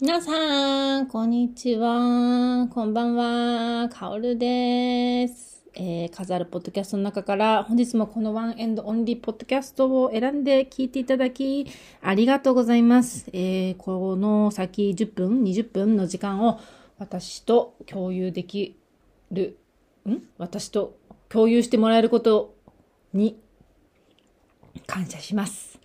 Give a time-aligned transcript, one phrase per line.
[0.00, 2.68] 皆さん、こんにちは。
[2.70, 3.88] こんばんは。
[3.88, 5.64] かおるです。
[5.74, 11.66] えー、飾るポッドキャストの中から本日もこのワンエンドオンリーポッドキャストを選んで聞いていただき
[12.00, 13.28] ありがとうございます。
[13.32, 16.60] えー、この先10分、20分の時間を
[16.98, 18.76] 私と共有でき
[19.32, 19.58] る、
[20.08, 20.22] ん？
[20.38, 20.96] 私と
[21.28, 22.54] 共有してもらえること
[23.12, 23.36] に
[24.86, 25.80] 感謝します。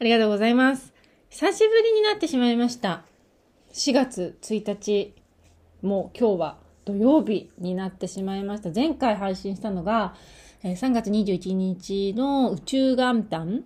[0.00, 0.92] ありがとうございます。
[1.30, 3.04] 久しぶりになってしまいました。
[3.72, 5.14] 4月1日、
[5.80, 8.70] もう今日は土曜日になってしまいました。
[8.70, 10.14] 前回配信したのが、
[10.62, 13.64] 3月21日の宇宙元旦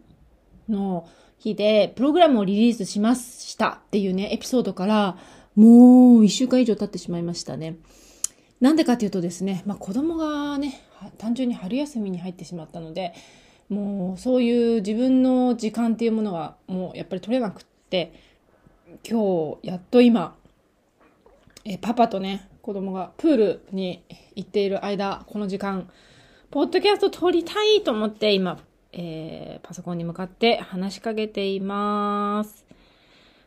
[0.69, 1.09] の
[1.39, 5.19] 日で、プログラムをリリースしましたっていうね、エピソードから、
[5.57, 7.77] もう1週間以上経ってしまいましたね。
[8.61, 10.83] なんでかっていうとですね、まあ子供がね、
[11.19, 13.13] 単純に春休みに入ってしまったので、
[13.69, 18.13] もうそういう自分の時間っていうものはもうやっぱり取れなくって
[19.05, 20.37] 今日やっと今
[21.65, 25.89] えパパとね子供がプールに行っている間この時間
[26.51, 28.59] ポッドキャスト撮りたいと思って今、
[28.93, 32.65] えー、パソコンに向かって話しかけています。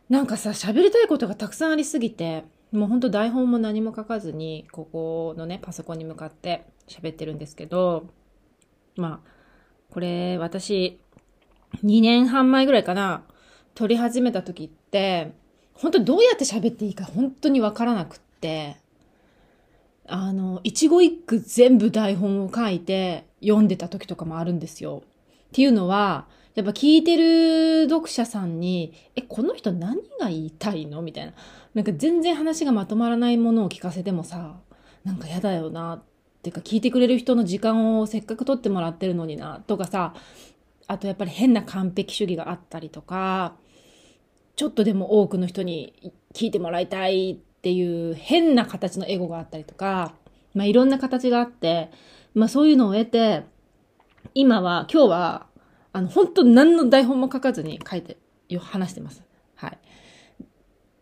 [0.08, 8.06] なんかさ喋りたいことがたくさんありすぎてもうほんと台本も何も書かずにここのねパソコンに向かって喋ってるんですけど
[8.96, 9.40] まあ
[9.90, 11.00] これ、私、
[11.82, 13.24] 2年半前ぐらいかな、
[13.74, 15.32] 撮り始めた時って、
[15.80, 18.76] 本当どうやって喋っていいか本当にわからなくって、
[20.06, 25.02] あの、一語一句全部台本を書いて読んでた時とかもあるんですよ。
[25.04, 31.00] っていうのは、やっぱ聞いてる読者さんに、え、この人何が言いたいの？
[31.00, 31.32] みたいな。
[31.74, 34.56] なんか全然話がまとまらないものを聞かせてもさ、
[35.04, 36.02] なんか嫌だよなっ
[36.42, 40.14] ていうか聞いてくれる人の時間をせっかく取ってもらってるのにな、とかさ、
[40.88, 43.54] あとやっぱり変な完璧主義があったりとか、
[44.60, 50.12] ちょっとでも多くの人に聞いてもらいたいっていう変な形のエゴがあったりとか、
[50.54, 51.90] まあいろんな形があって、
[52.34, 53.44] まあそういうのを得て、
[54.34, 55.46] 今は、今日は、
[55.94, 58.18] あの、本当何の台本も書かずに書いて、
[58.58, 59.22] 話してます。
[59.54, 59.78] はい。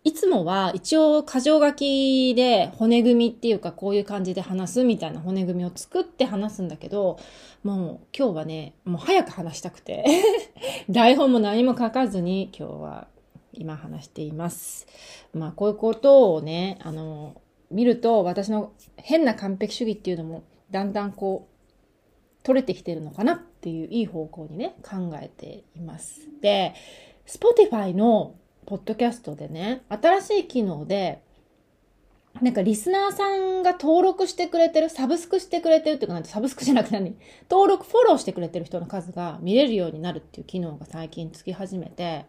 [0.04, 7.18] いつもは一応箇条書きで骨組みっていうかこういう感じで話すみたいな骨組みを作って話すんだけど、
[7.64, 10.04] もう今日はね、もう早く話したくて
[10.88, 13.08] 台本も何も書かずに今日は
[13.58, 14.86] 今話しています。
[15.34, 26.20] まあこういうことをね、あの、見ると私の変な完璧主義っていうのもだんだんこう取れてきてるのかなっていういい方向にね考えています。
[26.40, 26.74] で、
[27.26, 31.20] Spotify のポッドキャストでね、新しい機能で、
[32.40, 37.16] なんかリスナーさんが登録してくれてる、サブスクしてくれてるっていうか、サブスクじゃなくて何？
[37.50, 42.26] 登録、フォローしてくれてる人の数が見れるようになるっていう機能が最近つき始めて、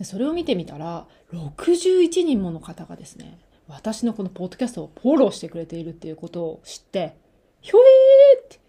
[0.00, 3.38] でそれを見てみたら、61人もの方がですね、
[3.68, 7.14] 私のこのポッドキャストをフォローしてくれているっていうことを知って、
[7.60, 8.60] ひょえーって、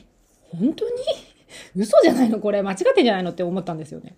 [0.00, 0.04] え
[0.50, 0.92] 本当に？
[1.76, 4.16] 嘘じゃないのこれ間違ってんじゃないのって思ったんですよね。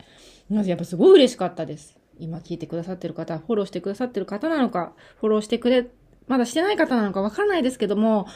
[0.49, 1.99] まずやっぱすごい嬉しかったです。
[2.21, 5.89] 今聞いてくださってる方、フォローしてくださってる方なのか、フォローしてくれ、
[6.29, 8.29] まだしてない方なのかわからないですけども、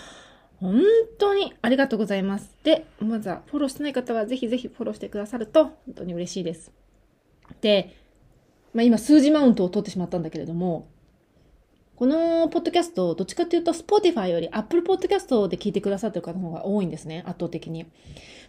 [0.57, 0.83] 本
[1.19, 2.53] 当にありがとうございます。
[2.65, 6.73] で、まずはフォローしてない方はぜひぜひフォローしてくださると本当に嬉しいです。
[7.61, 7.95] で、
[8.79, 10.87] まあ、今数字マウントを取ってしまったんだけれども、
[11.97, 17.87] このポッドキャスト、どっちかっていうと、Spotify より Apple Podcast で聞いてくださってる方の方が多いんですね、圧倒的に。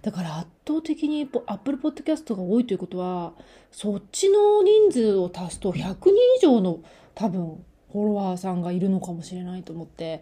[0.03, 3.34] だから圧倒的に Apple Podcast が多いということは、
[3.72, 6.78] そっちの人数を足すと100人以上の
[7.16, 10.22] 多分フォロワーさんがいるのかもしれないと思って、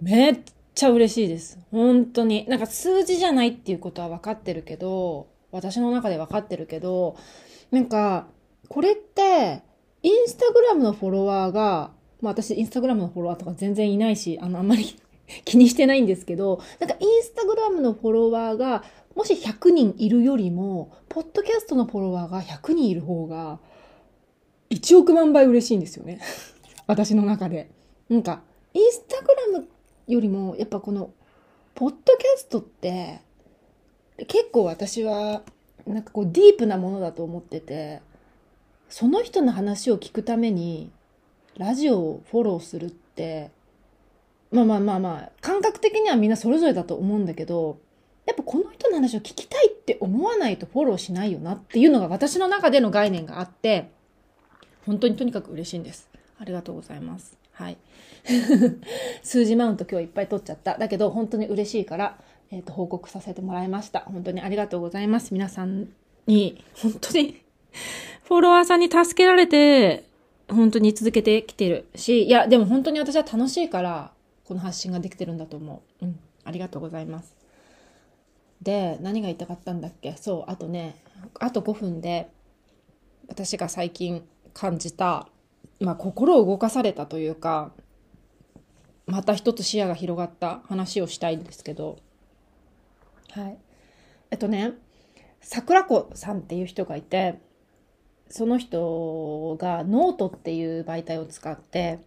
[0.00, 0.38] めっ
[0.76, 1.58] ちゃ嬉しいです。
[1.72, 2.46] 本当に。
[2.48, 7.16] なんか数字じゃないっていうことは分かってるけど、私の中で分かってるけど、
[7.72, 8.28] なんか、
[8.68, 9.62] これって、
[10.02, 11.90] インスタグラムのフォロワーが
[12.20, 14.96] まあ私インスタグラムのフォロワーとか全然いないし、あの、あんまり
[15.44, 18.82] 気にしてないんですけど、なんかインスタグラムのフォロワーが、
[19.14, 23.60] もし100人いるよりも、ポッドキャストのフォロワーが100人いる方が、
[24.70, 26.20] 1億万倍嬉しいんですよね。
[26.86, 27.70] 私の中で。
[28.08, 28.42] なんか、
[28.74, 29.68] インスタグラム
[30.06, 31.10] よりも、やっぱこの、
[31.74, 33.20] ポッドキャストって、
[34.26, 35.42] 結構私は、
[35.86, 38.02] なんかこうディープなものだと思ってて、
[38.88, 40.90] その人の話を聞くために、
[41.56, 43.50] ラジオをフォローするって、
[44.50, 47.78] まあまあまあまあ、感覚的にはみんなそれぞれだと思うんだけど、
[48.26, 53.90] やっぱこの人の話を聞きたいって思わないとフォローしないよなっていうのが私の中での概念があって、
[54.86, 56.08] 本当にとにかく嬉しいんです。
[56.38, 57.36] ありがとうございます。
[57.52, 57.76] はい。
[59.22, 60.78] 数字マウント今日いっぱい取っちゃった。
[60.78, 62.18] だけど本当に嬉しいから、
[62.50, 64.00] えっ、ー、と、報告させてもらいました。
[64.00, 65.34] 本当にありがとうございます。
[65.34, 65.88] 皆さん
[66.26, 67.42] に、本当に、
[68.28, 70.04] フォロワーさんに助けられて、
[70.50, 74.12] 本当に続けてきてるし、いや、でも本当に私は楽しいから、
[74.44, 76.04] この発信ができてるんだと思う。
[76.04, 76.20] うん。
[76.44, 77.34] ありがとうございます。
[78.60, 80.14] で、何が言いたかったんだっけ？
[80.18, 80.96] そう、あとね、
[81.40, 82.28] あと5分で、
[83.28, 84.22] 私が最近
[84.52, 85.26] 感じた、
[85.80, 87.72] まあ、心を動かされたというか、
[89.06, 91.96] また一つ視野が広がった話をしたいんですけど、
[93.30, 93.56] はい。
[94.30, 94.72] えっとね、
[95.40, 97.40] 桜子さんっていう人がいて、
[98.30, 102.00] その人がノートっていう媒体を使って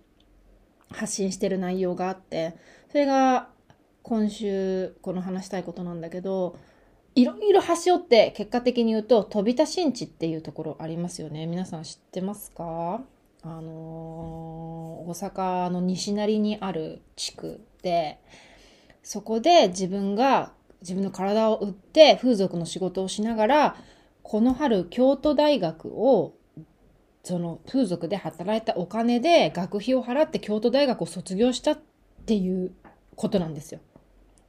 [0.91, 2.55] 発信してる内容があって、
[2.91, 3.49] それが
[4.03, 6.57] 今週この話したいことなんだけど、
[7.15, 11.45] いろいろ端折って結果的に言うと飛び田新地っていうところありますよね。
[11.45, 13.01] 皆さん知ってますか？
[13.43, 18.19] あのー、大阪の西成にある地区で、
[19.01, 20.51] そこで自分が
[20.81, 23.75] 自分の体を売って風俗の仕事をしながら、
[24.23, 26.35] この春京都大学を
[27.23, 31.79] その風俗で働いたお金で学費を払って京都大学を卒業したっ
[32.25, 32.71] ていう
[33.15, 33.79] ことなんですよ。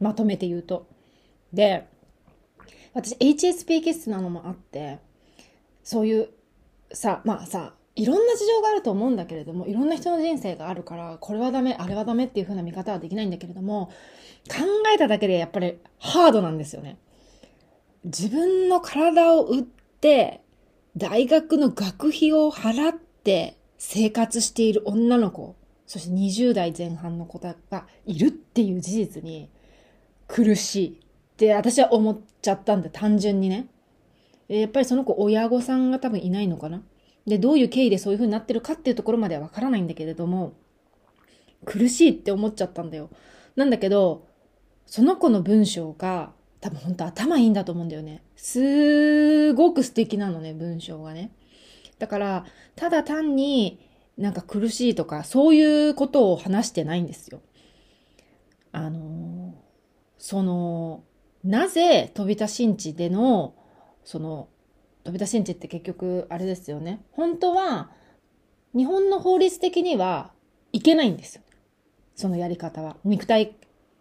[0.00, 0.86] まとめて言うと。
[1.52, 1.86] で、
[2.94, 4.98] 私 HSP 気質なのもあって、
[5.82, 6.28] そういう
[6.92, 13.90] さ、まあさ、いろんな事情があると思うんだけれども、いろんな人の人生があるから、これはダメ、あれはダメっていう風な見方はできないんだけれども、
[14.48, 14.64] 考
[14.94, 16.96] えただけでやっぱりハードなんですよね。
[18.04, 20.40] 自分の体を売って、
[20.96, 25.56] 大学の学費を払って生活している女の子、
[25.87, 27.56] そして20代前半の子が
[28.06, 29.50] いるっていう事実に
[30.26, 33.69] 苦しいって私は思っちゃったんだ、単純にね。
[34.49, 36.82] やっぱりその子親御さんが多分いないのかな。
[37.26, 40.54] で、どういう経緯でそういう風になってるかっていうところまではわからないんだけれども、
[41.64, 43.10] 苦しいって思っちゃったんだよ。
[43.54, 44.26] なんだけど、
[44.87, 46.32] その子の文章が
[46.62, 48.23] 多分本当頭いいんだと思うんだよね。
[48.37, 51.32] すごく素敵なのね、文章がね。
[51.99, 53.81] だから、ただ単に
[54.17, 57.43] なんか苦しいとか、そういうことを話してないんですよ。
[58.70, 59.55] あの、
[60.19, 61.03] その、
[61.43, 63.56] なぜ飛田新地での、
[64.05, 64.49] その、
[65.03, 67.05] 飛田新地って結局あれですよね。
[67.11, 67.91] 本当は、
[68.73, 70.32] 日本の法律的には
[70.70, 71.43] いけないんですよ。
[72.14, 72.99] そのやり方は。
[73.03, 73.56] 肉体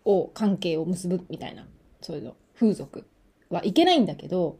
[0.06, 1.66] を、関係を結ぶみたいな、
[2.02, 3.08] そういうの、風俗
[3.50, 4.60] はいけないんだけど、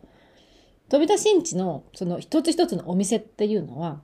[0.90, 4.02] 飛田新地のその一つ一つのお店っていうのは、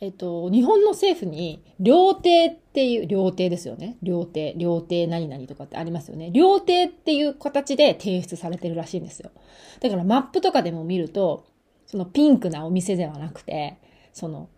[0.00, 3.98] えっと、日本の政府に、料亭っていう、料亭ですよね。
[4.02, 6.32] 料亭、料亭何々とかってありますよね。
[6.32, 9.30] 料亭っていう形で提出されてるらしいんですよ。
[9.78, 11.46] だからマップとかでも見ると、
[11.86, 13.78] そのピンクなお店ではなくて、
[14.12, 14.48] その、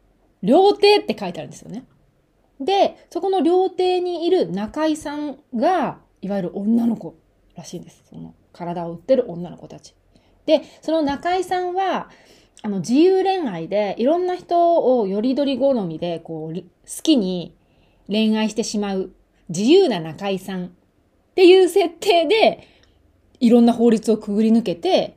[0.43, 1.85] 料亭って書いてあるんですよね。
[2.59, 7.17] で、そこの料亭にいる中井さんが、いわゆる女の子
[7.56, 8.02] らしいんです。
[8.08, 9.94] その、体を売ってる女の子たち。
[10.46, 12.10] で、その中井さんは、
[12.62, 16.64] あの、自由恋愛で、いろんな人をよりどり好みで、こう、好
[17.02, 17.54] きに
[18.06, 19.12] 恋愛してしまう、
[19.48, 20.70] 自由な中井さんっ
[21.34, 22.68] ていう設定で、
[23.40, 25.16] いろんな法律をくぐり抜けて、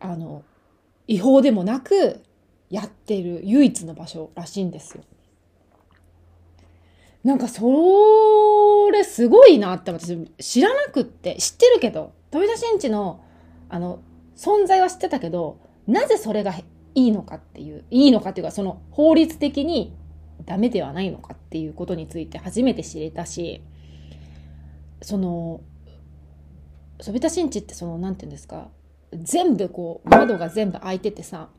[0.00, 0.42] あの、
[1.06, 2.22] 違法でもなく、
[2.72, 5.04] やってる唯一の場所らしいんですよ。
[7.24, 13.24] なんか、それすごいなって私知らなくって、知ってるけど、富田新地の、
[13.68, 14.00] あの、
[14.36, 16.64] 存在は知ってたけど、なぜそれがい
[16.94, 19.94] いのかっていう、いいのかっていうか、その法律的に
[20.44, 23.62] ダメではないのかっていうことについて初めて知れたし、
[25.00, 25.60] その、
[27.00, 28.68] ソビタ新地ってその、なんて言うんですか、
[29.12, 31.50] 全部こう、窓が全部開いててさ、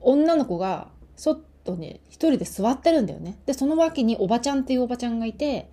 [0.00, 1.40] 女の子がそ
[1.72, 3.38] 外に一人で座ってるんだよね。
[3.46, 5.70] で、その脇におばちゃんっていうおばちゃんがいて、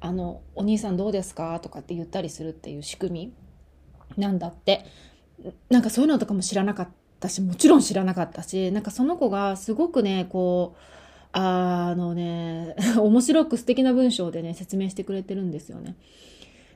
[0.00, 3.32] あの、お兄さんどうですかとかって言ったりするっていう仕組
[4.16, 4.84] みなんだって。
[5.70, 10.82] なんかそういうのとかも知らなかっ私もちろん知らなかったし、なんかその子がすごくね、こう、
[11.32, 15.96] あのね、 面白く素敵な文章でね、説明してくれてるんですよね。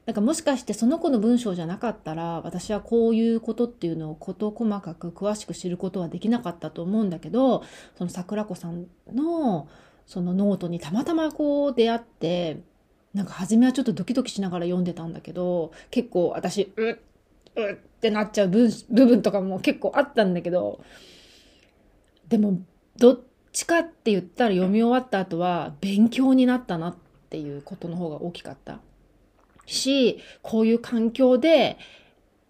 [0.06, 7.62] なんかもしかしてその子の文章じゃなかったら、私はこういうことっていうのを事細かく詳しく知ることはできなかったと思うんだけど、
[7.96, 9.68] その桜子さんの
[10.06, 12.62] そのノートにたまたまこう出会って、
[13.14, 16.96] なんか初めはちょっとドキドキしながら読んでたんだけど、結構私、うっ
[17.54, 20.82] うっってなっちゃう部分とかも結構あったんだけど、
[22.28, 22.60] でも、
[22.96, 23.20] どっ
[23.52, 26.96] ちかって言ったら読み終わった後は勉強になったなっ
[27.30, 28.80] ていうことの方が大きかった。
[29.72, 31.78] し、こういう環境で、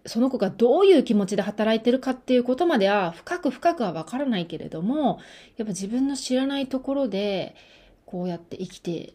[0.05, 5.19] その子がどういう気持ちで働いてるかっていうことまでは深く深くはわからないけれども、
[5.57, 7.55] やっぱ自分の知らないところで、
[8.05, 9.13] こうやって生きて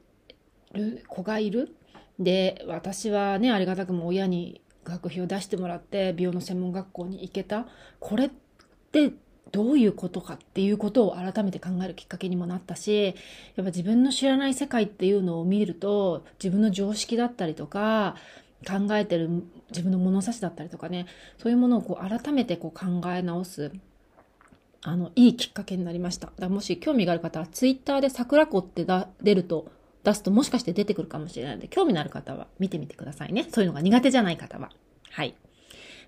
[0.72, 1.74] る子がいる。
[2.18, 7.66] で、私はね、ありがたくも親に学費を出してもらって美容の専門学校に行けた
[8.00, 8.30] これっ
[8.90, 9.12] て
[9.52, 13.14] どういうことかっていうことを改めて考えるきっかけにもなったし、やっ
[13.56, 18.16] ぱ自分の知らない世界っていうのを見ると、自分の常識だったりとか、
[18.66, 19.28] 考えてる
[19.70, 21.06] 自分の物差しだったりとかね、
[21.38, 23.72] そういうものをこう改めてこう考え直す、
[24.82, 26.32] あの、いいきっかけになりました。
[26.38, 29.70] だもし興味がある方は、ツイッターで桜子ってだ出ると、
[30.04, 33.46] 出すともしかして出てくるかもしれないので、興味のある方は見てみてくださいね。
[33.52, 34.70] そういうのが苦手じゃない方は。
[35.10, 35.34] はい。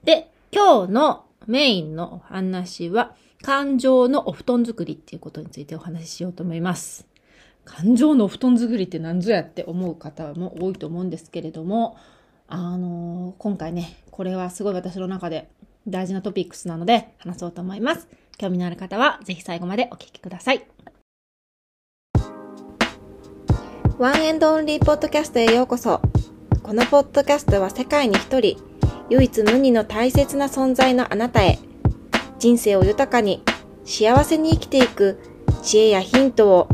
[0.05, 7.07] で、今日のメインのお話は、感情のお布団作りっていうことについてお話ししようと思います。
[7.65, 11.97] 感情のお布団作りって何ぞやって思う方も多いと思うんですけれども、
[12.49, 15.49] あのー、今回ね、これはすごい私の中で
[15.87, 18.09] 大事なトピックスなので話そうと思います。
[18.37, 20.67] 興味のある方はぜひ最後までお聞きください。
[23.99, 26.01] ワンエンドオンリーポッドキャストへようこそ。
[26.63, 28.57] このポッドキャストは世界に一人、
[29.09, 31.59] 唯一無二の大切な存在のあなたへ、
[32.41, 33.43] 人生を豊かに、
[33.85, 35.21] 幸せに生きていく
[35.63, 36.69] 知恵やヒントを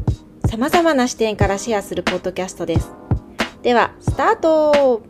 [0.48, 2.92] 様々な視点からシェアするポッドキャストです。
[3.62, 5.02] では、スタート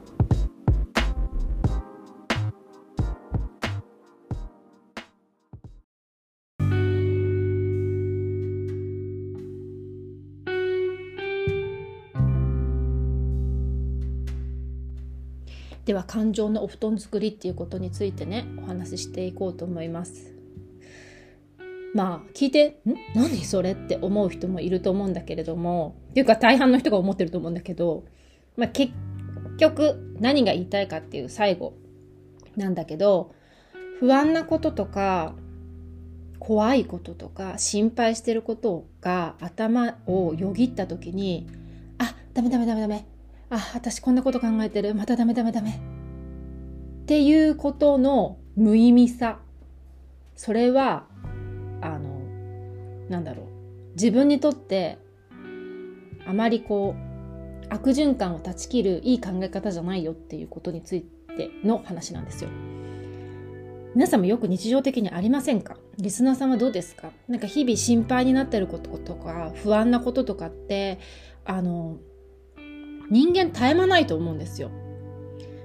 [15.84, 20.36] では感情のお布団作りっていうことについてねお話ししていこうと思います
[21.97, 22.95] まあ聞いて「ん？
[23.15, 28.05] 何それ?」って思う人もいると思うんだけれどもっていうか大半の人が思ってると思うんだけど、
[28.57, 28.93] まあ、結
[29.59, 31.73] 局何が言いたいかっていう最後
[32.55, 33.33] なんだけど
[33.99, 35.35] 不安なこととか
[36.38, 41.47] 怖いこととか心配してることが頭をよぎった時に
[41.97, 43.07] 「あダメダメダメダメ。
[43.49, 44.95] あ私こんなこと考えてる。
[44.95, 45.71] またダメダメダメ」
[47.03, 49.41] っていうことの無意味さ。
[50.35, 51.07] それは
[51.87, 52.21] あの
[53.09, 53.47] なんだろう
[53.95, 54.99] 自分にとって
[56.26, 62.50] あまりこう悪循環を断ち切るいい考え方じゃないよっていうことについての話なんですよ。
[63.95, 65.76] 皆さんもよく日常的にありませんか？
[65.99, 67.12] リスナーさんはどうですか？
[67.28, 70.99] なんか日々心配になってることとか不安なこととかって
[71.45, 71.97] あの
[73.11, 74.71] 人間絶え間ないと思うんですよ。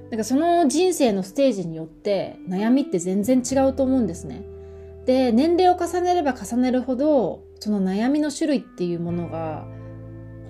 [0.06, 4.44] だからその人生のステージによって悩みって全然違うと思うんですね。
[5.06, 9.66] で年齢を重ねれば重ねるほどその悩みの種類っていうものが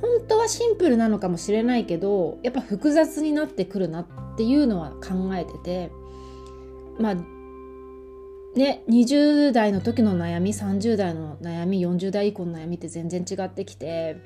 [0.01, 5.91] 本当はシンプルなのかもしれないけどやっぱ複雑になってくるなっていうのは考えてて
[6.99, 7.15] まあ
[8.55, 14.17] ね20代の時の悩み30代の悩み40代以降の悩みって全然違ってきて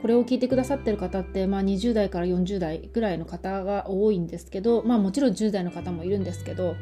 [0.00, 6.76] これを聞いてくださってる方って、まあ、20代から40代ぐらいの方が多いんですけどまあもちろん10代の方もいるんですけど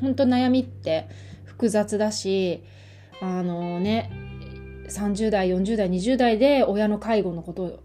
[0.00, 1.08] 本当悩みって
[1.62, 2.64] 複雑だし
[3.20, 4.10] あのね
[4.88, 7.78] 30代40代20代で親の介護のこと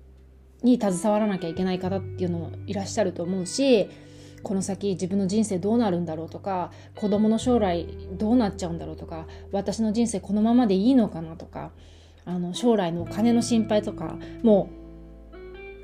[0.63, 3.88] に携わらなきゃいけない方っていうのもいらっしゃると思うし
[4.41, 11.69] この先自分の人生どうなるんだろうとか子供の将来どうなっちゃうんだろうとか私の人生このままでいいのかなとか
[12.25, 14.72] あの将来のお金の心配とかも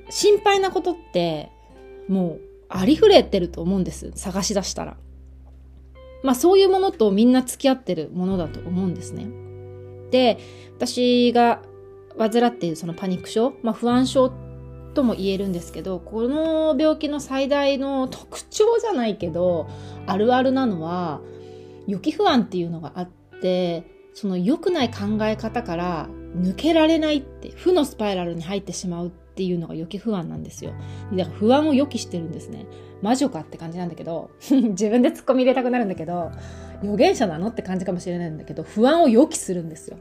[0.09, 1.51] う心配なことって
[2.07, 4.97] もうありふれてると思うんです探し出したら。
[6.23, 9.27] まあそういうものとみんな付き合ってるものだと思うんですね。
[10.09, 10.39] で、
[10.77, 11.61] 私が
[12.17, 14.31] 患っているそのパニック症、まあ不安症
[14.93, 19.67] とも言えるんですけど、この病気の最大の特徴じゃないけど、
[20.07, 21.21] あるあるなのは、
[21.87, 23.09] 予期不安っていうのがあっ
[23.41, 30.73] て、その良くない考え方から抜けられないって、負のスパイラルに入ってしまうっっていうのが予期不安なんですよ。
[31.11, 32.67] だから不安を予期してるんですね。
[33.01, 36.29] 魔女かって感じなんだけど、 自分で突っ込み入れたくなるんだけど、
[36.81, 39.97] 預言者なのって感じかもしれないんだけど、不安を予期するんですよ。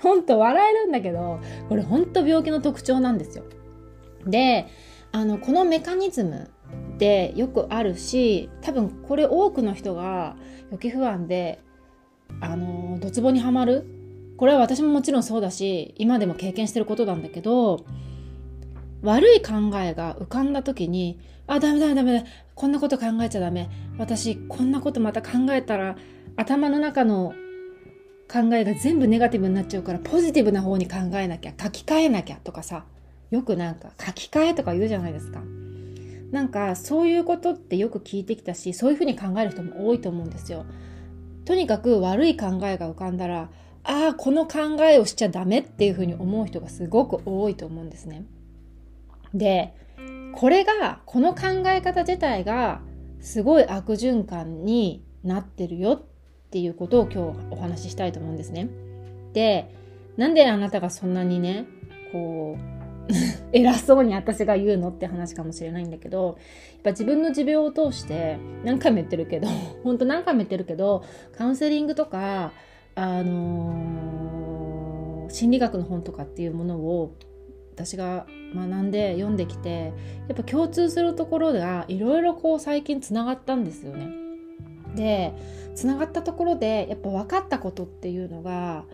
[0.00, 3.44] ほんと笑えるんだけど、これほんと病気の特徴なんですよ。
[4.26, 4.66] で、
[5.12, 6.50] あの、このメカニズム
[6.94, 10.36] ってよくあるし、多分これ多くの人が
[10.72, 11.60] 予期不安で、
[12.40, 13.86] あの、ドツボにはまる。
[14.36, 17.86] これは私ももちろんそうだし、今でも経験してることなんだけど、
[19.06, 23.70] 悪い考えが浮かんだ時にあ、ダメダメダメ、こんなこと考えちゃダメ。
[23.98, 25.96] 私、こんなことまた考えたら、
[26.36, 27.34] 頭の中の
[28.30, 32.84] 考えが全部ネガティブになっちゃうから、ポジティブな方に考えなきゃ、書き換えなきゃとかさ、
[33.30, 35.40] よくなんか書き換えとか言うじゃないですか。
[36.32, 40.66] なんか、そういうことってよく聞いてきたし、そういうふうに考える人も多いと思うんですよ。
[41.44, 43.50] とにかく悪い考えが浮かんだら、
[43.84, 48.24] ああ、この考えをしちゃダメっていうふうに思う人がすごく多いと思うんですね。
[49.36, 49.74] で、
[50.34, 52.80] これがこの考え方自体が
[53.20, 56.02] すごい悪循環になってるよっ
[56.50, 58.68] ていうことを今日お話ししたいと思うんですね。
[59.32, 59.74] で、
[60.16, 61.66] なんであなたがそんなにね、
[62.12, 62.76] こう、
[63.52, 66.36] 偉そうに私が言うのって話かもしれないんだけど、やっ
[66.82, 69.48] ぱ自分の持病を通して何回も言ってるけど、
[69.84, 71.04] 本当何回も言ってるけど、
[71.36, 72.52] カウンセリングとか、
[72.94, 77.12] あのー、心理学の本とかっていうものを
[77.76, 79.92] 私が学んで読んできて
[80.28, 84.08] やっぱ共通するところがいろいろこう最近つながったんですよね。
[84.94, 85.34] で
[85.74, 88.84] つながったところでやっぱ分かったことっていうのが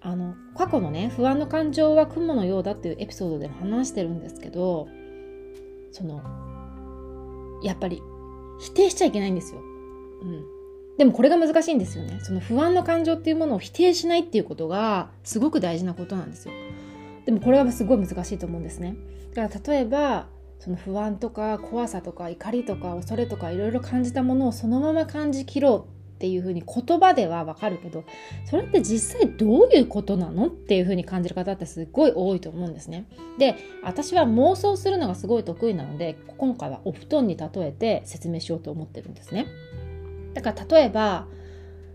[0.00, 4.86] あの過去のね不安の感情は雲のようだっていうエピソードで話してるんですけど
[5.90, 6.22] その
[7.64, 8.00] やっぱり
[8.60, 9.60] 否定しちゃいけないんですよ。
[10.22, 10.44] うん、
[10.98, 12.20] でもこれが難しいんですよね。
[12.22, 16.54] その不安の感情っていうものを否定しないっていうことがすごく大事なことなんですよ。
[17.28, 18.96] でもこれはすごい難しいと思うんですね。
[19.34, 20.28] だから例えば
[20.60, 28.04] その不安とか怖さとか怒りとか恐れとかいろいろ感じたものをそのまま感じきろうっていうふうに言葉ではわかるけど
[28.46, 33.06] それって実際どういうことなのっていうふうに感じる方ってすごい多いと思うんですね。
[33.36, 39.48] で私は妄想するのがすごい得意なので今回はお布団に例えて説明しようと思ってるんですね。
[40.32, 41.26] だから例えば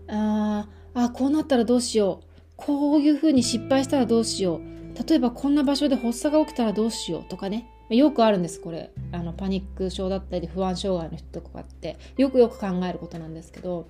[0.06, 4.73] ああこうなったらどうしようこういうふうに失敗したらどうしよう
[5.08, 7.68] 例えばこんな場所で発作が起きたらどうしようとかね。
[7.90, 8.90] よくあるんですこれ。
[9.12, 11.98] あのパニック症だったり不安障害の人とかって。
[12.16, 13.88] よくよく考えることなんですけど。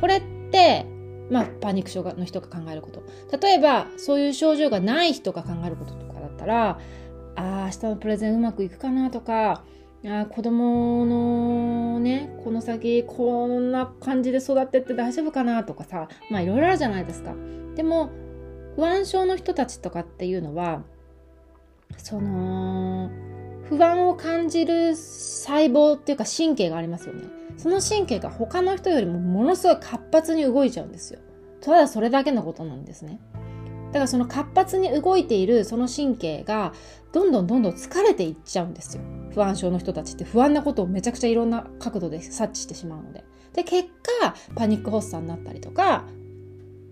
[0.00, 0.84] これって
[1.30, 3.02] まあパニック症の人が考えること。
[3.38, 6.78] 例えばそういう症状がない人が考えることとかだったらあ
[7.36, 9.64] あ明日のプレゼンうまくいくかなとか
[10.04, 16.08] あ子供のねこの先こんな感じで育ってって大丈夫かなとかさ。
[16.30, 17.34] まあいろいろあるじゃないですか。
[17.74, 18.10] でも
[18.76, 20.82] 不安症の人たちとかっていうのは
[21.96, 23.10] その
[23.64, 27.24] 不安を感じる細胞っていうか神経がありますよね。
[27.56, 31.20] その神経が他の人よりもものすごい活発に動いちゃうんですよ。
[31.60, 33.18] ただそれだけのことなんですね。
[33.88, 36.72] だからその活発に動いているその神経が
[37.12, 39.02] どんどんどんどん疲れていっちゃうんですよ。
[39.32, 43.24] 不安症の人たちって不安なことをめちゃくちゃいろんな角度で察知してしまうので。
[43.54, 43.88] で結
[44.20, 46.04] 果パニック発作になったりとか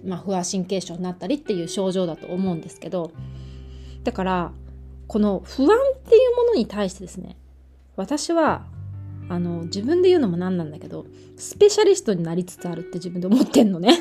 [0.05, 3.13] まあ、不安神経症になったりっていう症状だと思うんですけど
[4.03, 4.53] だから
[5.07, 7.37] この不安っていうものに対してですね
[7.97, 8.67] 私は
[9.29, 13.99] あの自分で言うのもなんなんだけどスペシャリストになりつつあるって自分で思ってんのね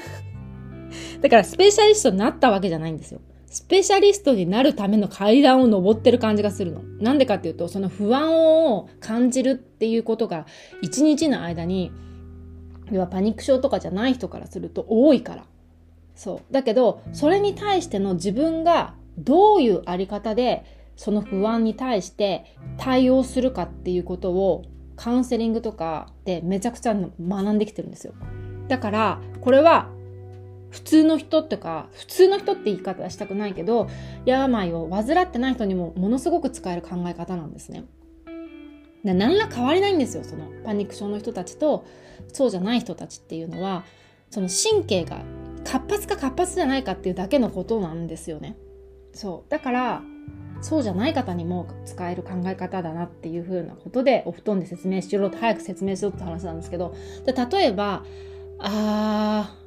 [1.22, 3.22] だからスペシャリストになったわけじゃないんですよ
[3.54, 6.82] スペシャリストになるための階段を登ってる感じがするの。
[7.00, 10.48] なんでかっていうと、その不安を感じるっていうことが
[10.82, 11.92] 一日の間に、
[12.92, 15.46] 要はパニック症とかじゃない人からすると多いから。
[16.16, 16.54] そう。
[16.54, 24.64] だけどそれに対しての自分がどういうあり方でその不安に対して対応するかっていうことを
[24.96, 28.14] カウンセリングとかでめちゃくちゃ学んできてるんですよ。
[28.68, 29.90] だからこれは
[30.70, 33.88] 普通の人ってか普通の人って言い方はしたくないけど
[34.26, 37.86] 病を患ってない人にもものすごく使える考え方なんですね。
[39.04, 41.86] で何ら変わりないんですよそのパニック症の人たちと
[42.32, 43.84] そうじゃない人たちっていうのは
[44.30, 45.22] その神経が
[45.64, 48.58] 活発か活発じゃないかっていうだけのことなんですよね。
[49.14, 49.52] そう。
[49.52, 50.04] だから、
[50.64, 56.96] そうじゃない方にも使える考え方だなっていうふうなことでお布団で説明しろと早く説明しろって話なんですけど
[57.26, 58.06] で例えば
[58.60, 59.64] あー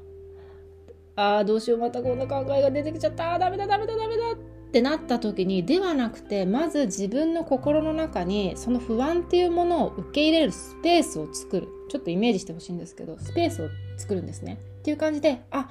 [1.17, 4.37] あーどうしようまたこんな考えが出てきちゃったダメだダメだダメだっ
[4.73, 15.71] てなった時にではなくてまず自分の心の中にその不安っていうものを受け入れるスペースを作るちょっとイメージしてほしいんですけどスペースを作るんですねっていう感じであ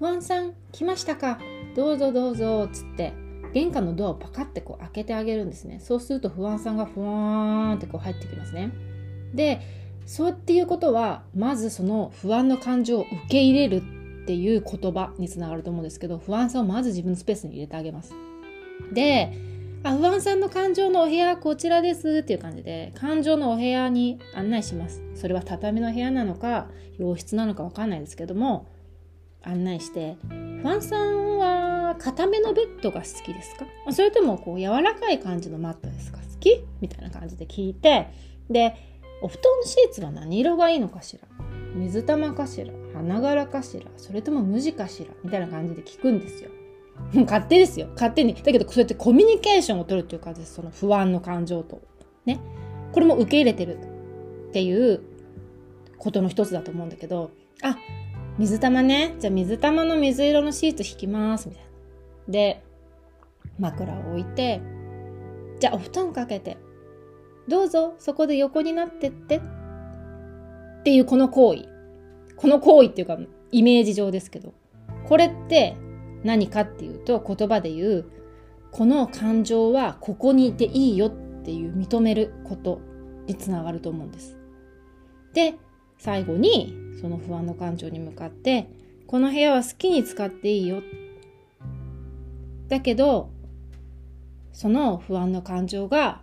[0.00, 1.38] 不安さん来ましたか？
[1.76, 3.12] どうぞどうぞつって
[3.52, 5.78] 玄関のドアをパカってこう開けてあげるんですね。
[5.78, 7.10] そうすると不安さんがふわー
[7.72, 8.72] んってこう入ってきますね。
[9.34, 9.60] で
[10.06, 13.82] そうっていうことはまずその不安の感情を受け入れる
[14.22, 18.14] っていう言葉につながると思うんですけど不安さんをまず自分のスペースに入れてあげます。
[18.94, 19.36] で
[19.82, 25.02] あ不安さんの感情のお部屋こちらですっていう感じで感情のお部屋に案内します。
[25.14, 28.66] それは畳の部屋なのか洋室なのかわかんないですけども
[29.42, 33.66] 案内して「ファンさんは固めのベッドが好きですか？
[33.92, 36.18] それともこう柔らかい感じのマットですか？
[36.18, 38.08] 好き?」みたいな感じで聞いて
[38.48, 38.76] で
[39.22, 41.28] お布団シーツは何色がいいのかしら？
[41.74, 42.72] 水玉かしら？
[42.94, 43.86] 花柄かしら？
[43.96, 45.14] それとも無地かしら？
[45.22, 46.50] みたいな感じで聞くんですよ。
[47.14, 47.88] もう勝手ですよ。
[47.94, 48.34] 勝手に。
[48.34, 50.54] だけど、そうやってコミュニケーションを取るっていう感じです。
[50.54, 51.80] その不安の感情と。
[52.26, 52.40] ね。
[52.92, 55.00] これも受け入れてるっていう
[55.96, 57.30] ことの一つだと思うんだけど、
[57.62, 57.78] あ、
[58.40, 59.14] 水玉ね。
[59.18, 61.48] じゃあ水玉の水色のシーツ引きます。
[61.48, 61.70] みたいな。
[62.28, 62.62] で、
[63.58, 64.62] 枕を置いて、
[65.60, 66.56] じゃあお布団かけて、
[67.48, 69.36] どうぞそこで横になってって。
[69.36, 69.40] っ
[70.84, 71.68] ていうこの行為。
[72.40, 73.18] この行為っていうか
[73.52, 74.54] イメージ上ですけど
[75.04, 75.76] これって
[76.24, 78.10] 何かっていうと言葉で言う
[78.70, 82.80] この感情はここにいていいよっていう認めること
[83.26, 84.38] につながると思うんです。
[85.34, 85.54] で
[85.98, 88.68] 最後にその不安の感情に向かって
[89.06, 90.82] この部屋は好きに使っていいよ
[92.68, 93.30] だけど
[94.52, 96.22] その不安の感情が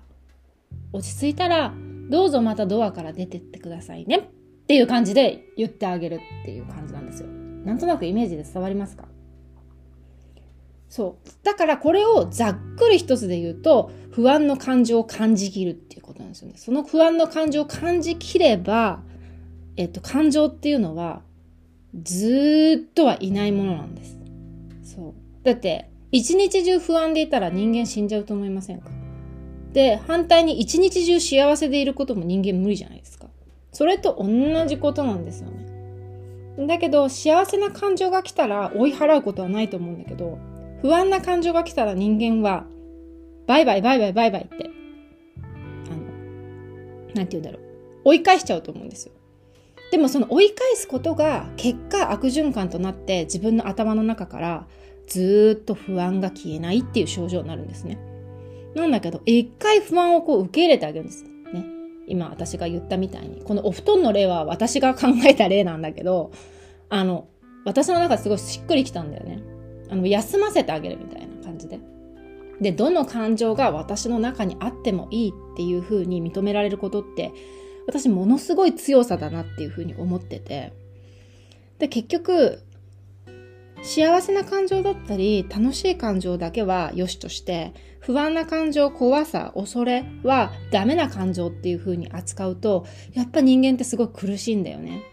[0.94, 1.74] 落ち着いたら
[2.10, 4.22] どうぞまたドアから出てってくださいねっ
[4.68, 7.28] ていう感じで言ってあげるっていう感じなんですよ。
[7.28, 9.06] なんとなくイメージで伝わりますか？
[10.90, 11.30] そう。
[11.44, 16.56] だからこれをざっくり一つで言うと、不安の感情を感じきるっていうことなんですよね。
[16.58, 19.02] その不安の感情を感じきれば、
[19.78, 21.22] えっと、感情っていうのは、
[22.04, 24.18] ずっとはいないものなんです。
[24.84, 25.14] そう。
[25.44, 28.90] だって、一日中不安でいたら人間死んじゃうと思いませんか？
[29.74, 33.28] で、反対に一日中幸せでいることも人間無理じゃないですか。
[33.72, 36.66] それと同じことなんですよね。
[36.66, 40.40] だけど、幸せな感情が来たら追い払うことはないと思うんだけど、
[40.82, 42.66] 不安な感情が来たら人間は、
[43.46, 44.72] バイバイバイバイバイバイって、
[45.92, 45.98] あの、
[47.14, 47.62] なんて言うんだろう。
[48.06, 49.14] 追い返しちゃうと思うんですよ。
[49.92, 54.68] でもその追い返すことが結果悪循環となって自分の頭の中から
[55.08, 57.98] ずっと不安が消えないっていう症状になるんですね。
[58.76, 61.24] なんだけど、一回不安をこう受け入れてあげるんです。
[61.24, 61.66] ね。
[62.08, 63.42] 今私が言ったみたいに。
[63.42, 66.32] このお布団の例は私が考えた例なんだけど、
[66.90, 67.28] あの、
[67.66, 69.42] 私の中すごいしっくりきたんだよね。
[69.90, 71.80] あの、休ませてあげるみたいな感じで。
[72.62, 77.32] で、どの感情が私の中にあってもいいっていう風に認められることって、
[77.88, 80.74] 私ものすごい強さだなっていう風に思ってて。
[81.80, 82.62] で、結局、
[83.82, 95.04] 幸せな感情だったり、楽しい感情だけは良しとして、不安な感情、怖さ、恐れはダメな感情っていう風に扱うと、やっぱ人間ってすごい苦しいんだよね。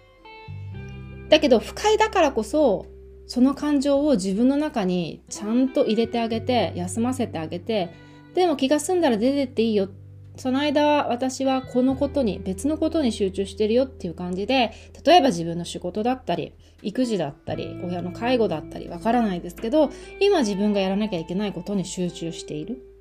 [1.29, 2.87] だけど不快だからこそ、
[3.27, 7.91] その感情を自分の中にちゃんと入れてあげて、休ませてあげて、
[8.35, 10.04] でも気が済んだら出てっていいよって。
[10.37, 14.73] その間私はこのことに、別のことに集中してるよっていう感じで、
[15.05, 22.94] 例えば自分の仕事だったり、育児だったり、親の介護だったり、わからないですけど、今自分がやらなきゃいけないことに集中している。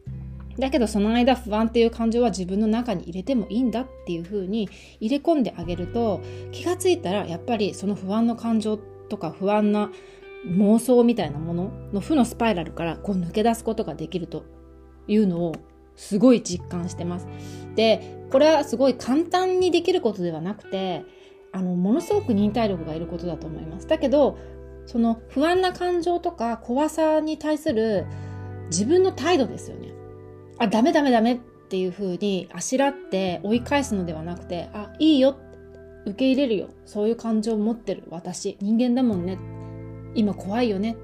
[0.60, 4.70] だけどその間不安っていう感情は自分の中に入れてもいいんだっていう風に
[5.00, 9.92] 入れ込んであげると気がついたらやっぱりその不安の感情とか不安な
[10.46, 14.46] 妄想みたいなものの負のスパイラルからこう抜け出すことができると
[15.08, 15.56] いうのを
[15.96, 17.28] すごい実感してます。
[17.76, 21.04] で、これはすごい簡単にできることではなくて、
[21.52, 23.88] あの、ものすごく忍耐力がいることだと思います。
[23.88, 24.38] だけど、
[24.86, 28.06] その不安な感情とか怖さに対する
[28.70, 29.94] 自分の態度ですよね。
[30.58, 31.38] あ、ダメダメダメっ
[31.70, 35.38] ていう風にあしらって追い返すのではなくて、あ、いいよ。
[36.06, 36.70] 受け入れるよ。
[36.86, 38.58] そういう感情を持ってる私。
[38.60, 39.38] 人間だもんね。
[40.16, 40.98] 今怖いよね。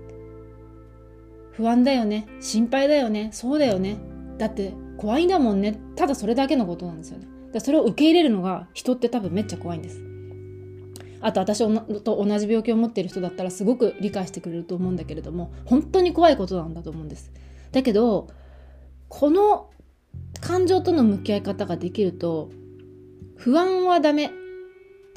[1.53, 2.27] 不安だよね。
[2.39, 3.29] 心配だよね。
[3.31, 3.97] そうだよね。
[4.39, 5.79] だって怖いんだもんね。
[5.95, 7.27] ただそれだけのことなんですよね。
[7.53, 10.01] だそれを受け入れるのが人って多分めっちゃ怖いんです。
[11.21, 11.59] あと私
[12.01, 17.31] と同じ病気を持っている人だったらすごく理解してくれると思うんだけれども本当に怖いことなんだと思うんです。
[17.73, 18.29] だけど
[19.09, 19.69] この
[20.39, 22.49] 感情との向き合い方ができると
[23.35, 24.31] 不安はダメ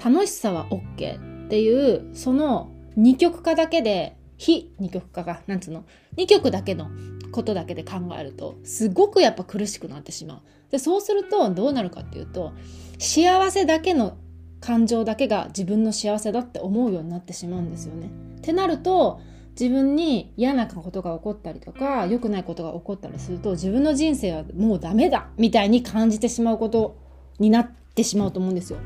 [0.02, 5.84] 楽しさは OK っていうその二極化だけで非二極化がなんつうの？
[6.16, 6.90] 二極だけの
[7.32, 10.40] ことだけで考えるとすごくやっぱ苦しくなってしまう。
[10.70, 12.52] でそうするとどうなるかっていうと
[12.98, 14.16] 幸せだけの
[14.60, 18.10] 感情だけが自分の幸せだって思うようになってしまうんですよね。
[18.38, 19.20] ってなると
[19.58, 26.96] 自分に嫌なことが起こったりとか良くないことが起こったりすると自分の人生はもうダメだみたいに感じてしまうこと
[27.38, 28.78] になってしまうと思うんですよ。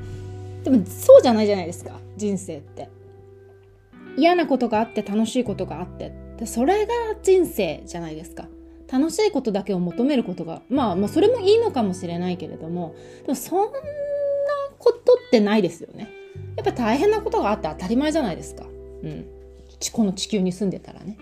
[0.65, 2.89] でもそうじゃないじゃないですか人生って。
[4.17, 8.49] 嫌なことがあって楽しいことがあってでそれが人生じゃないですか。
[8.91, 13.69] 楽しいことだけを求めることがまあまあそれもいいのかもしれないけれどもでもそんな
[14.79, 16.09] ことってないですよね。
[16.57, 18.65] やっぱ大変なことがあって当たり前じゃないですか。
[18.65, 19.27] うん。
[19.93, 21.19] この地球に住んでたらね。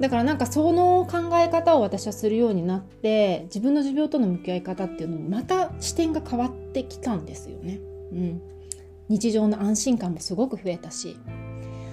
[0.00, 7.80] だからなんかその考え方を私はするようになって自分の持病との向き合い方っていうのもまた視点が変わってきたんですよね。
[8.12, 8.42] うん。
[9.08, 11.16] 日常の安心感もすごく増えたし。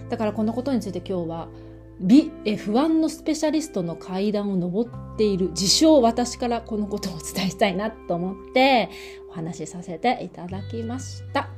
[0.09, 1.47] だからこのことについて今日は
[1.99, 8.89] 美え不安のスペシャリストの階段を上っている自称私からこのことをお伝えしたいなと思って
[9.29, 11.49] お話しさせていただきました。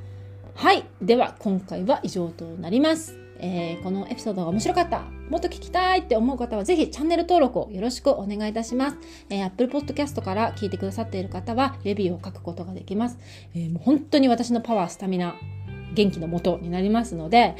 [0.53, 0.85] はい。
[1.01, 3.17] では今回は以上となります。
[3.39, 8.97] えー、このエピソードが面白かった、もっと聞きたいって思う方はぜひチャンネル登録をよろしくお願いいたします。
[9.29, 13.17] えー、Apple Podcast から聞いてくださっている方はレビューを書くことができます。
[13.53, 15.35] えー、もう本当に私のパワー、スタミナ、
[15.93, 17.55] 元気のもとになりますので、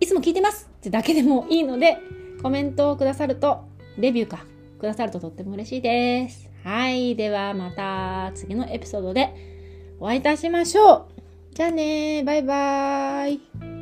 [0.00, 1.98] いつも聞いてますだけでもいいので、
[2.42, 3.64] コメントをくださると、
[3.98, 4.46] レビューか、
[4.78, 6.48] くださるととっても嬉しいです。
[6.64, 7.16] はい。
[7.16, 9.34] ではまた次のエピソードで
[9.98, 11.06] お会いいたしましょう。
[11.54, 13.79] じゃあねバイバーイ。